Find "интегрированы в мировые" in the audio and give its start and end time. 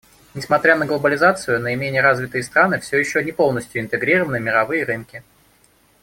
3.83-4.83